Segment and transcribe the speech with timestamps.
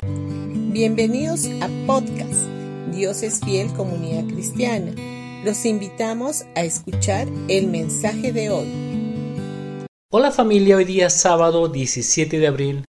[0.00, 2.46] Bienvenidos a podcast
[2.92, 4.92] Dios es fiel comunidad cristiana.
[5.44, 9.86] Los invitamos a escuchar el mensaje de hoy.
[10.12, 12.84] Hola familia, hoy día sábado 17 de abril.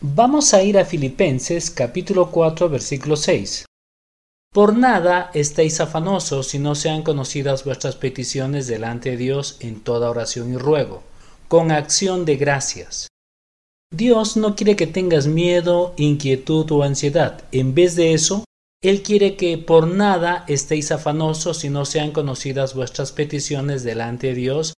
[0.00, 3.64] Vamos a ir a Filipenses capítulo 4 versículo 6.
[4.52, 10.10] Por nada estéis afanosos si no sean conocidas vuestras peticiones delante de Dios en toda
[10.10, 11.04] oración y ruego,
[11.46, 13.11] con acción de gracias.
[13.92, 17.44] Dios no quiere que tengas miedo, inquietud o ansiedad.
[17.52, 18.44] En vez de eso,
[18.82, 24.34] Él quiere que por nada estéis afanosos si no sean conocidas vuestras peticiones delante de
[24.34, 24.72] Dios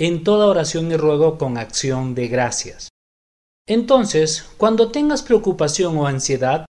[0.00, 2.88] en toda oración y ruego con acción de gracias.
[3.68, 6.64] Entonces, cuando tengas preocupación o ansiedad,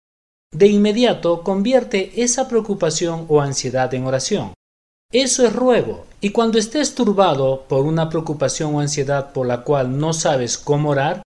[0.53, 4.55] de inmediato convierte esa preocupación o ansiedad en oración.
[5.13, 9.99] Eso es ruego, y cuando estés turbado por una preocupación o ansiedad por la cual
[9.99, 11.23] no sabes cómo orar,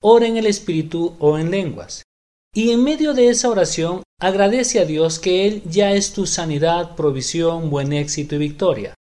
[0.00, 2.02] ora en el Espíritu o en lenguas.
[2.54, 6.96] Y en medio de esa oración, agradece a Dios que Él ya es tu sanidad,
[6.96, 8.94] provisión, buen éxito y victoria.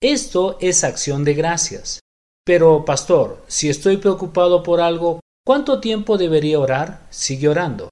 [0.00, 2.00] Esto es acción de gracias.
[2.44, 7.06] Pero, pastor, si estoy preocupado por algo, ¿cuánto tiempo debería orar?
[7.10, 7.88] Sigue orando.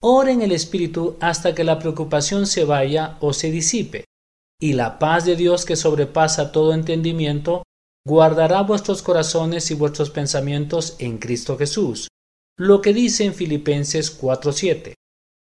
[0.00, 4.04] Ora en el Espíritu hasta que la preocupación se vaya o se disipe,
[4.60, 7.64] y la paz de Dios que sobrepasa todo entendimiento
[8.08, 12.08] guardará vuestros corazones y vuestros pensamientos en Cristo Jesús.
[12.58, 14.94] Lo que dice en Filipenses 4:7.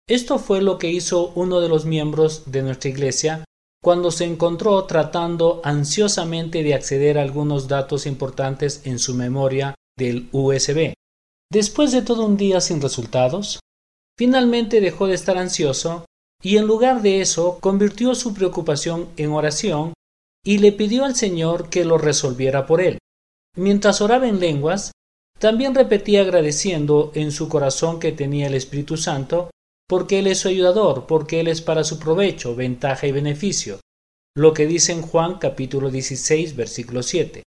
[0.07, 3.43] Esto fue lo que hizo uno de los miembros de nuestra iglesia
[3.83, 10.29] cuando se encontró tratando ansiosamente de acceder a algunos datos importantes en su memoria del
[10.31, 10.93] USB.
[11.51, 13.59] Después de todo un día sin resultados,
[14.17, 16.05] Finalmente dejó de estar ansioso
[16.41, 19.93] y en lugar de eso convirtió su preocupación en oración
[20.45, 22.99] y le pidió al Señor que lo resolviera por él.
[23.57, 24.91] Mientras oraba en lenguas,
[25.39, 29.49] también repetía agradeciendo en su corazón que tenía el Espíritu Santo,
[29.87, 33.81] porque Él es su ayudador, porque Él es para su provecho, ventaja y beneficio,
[34.35, 37.43] lo que dice en Juan capítulo 16 versículo 7.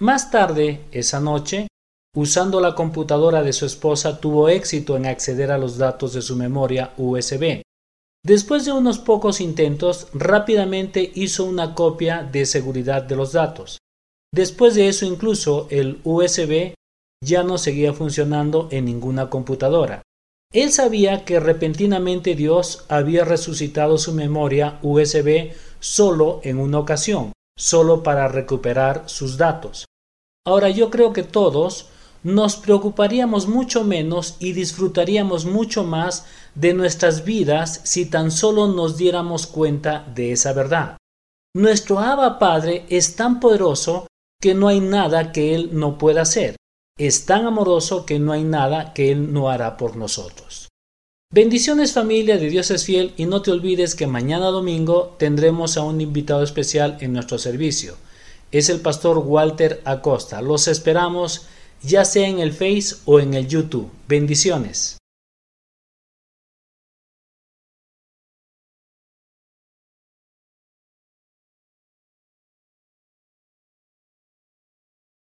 [0.00, 1.68] Más tarde, esa noche,
[2.16, 6.36] Usando la computadora de su esposa tuvo éxito en acceder a los datos de su
[6.36, 7.62] memoria USB.
[8.24, 13.78] Después de unos pocos intentos, rápidamente hizo una copia de seguridad de los datos.
[14.32, 16.74] Después de eso incluso el USB
[17.22, 20.00] ya no seguía funcionando en ninguna computadora.
[20.54, 28.02] Él sabía que repentinamente Dios había resucitado su memoria USB solo en una ocasión, solo
[28.02, 29.84] para recuperar sus datos.
[30.46, 31.90] Ahora yo creo que todos
[32.24, 36.24] nos preocuparíamos mucho menos y disfrutaríamos mucho más
[36.54, 40.96] de nuestras vidas si tan solo nos diéramos cuenta de esa verdad.
[41.54, 44.08] Nuestro Abba Padre es tan poderoso
[44.40, 46.56] que no hay nada que Él no pueda hacer.
[46.98, 50.68] Es tan amoroso que no hay nada que Él no hará por nosotros.
[51.32, 55.82] Bendiciones familia de Dios es fiel y no te olvides que mañana domingo tendremos a
[55.82, 57.96] un invitado especial en nuestro servicio.
[58.52, 60.40] Es el pastor Walter Acosta.
[60.40, 61.46] Los esperamos
[61.86, 63.90] ya sea en el Face o en el YouTube.
[64.08, 64.98] Bendiciones.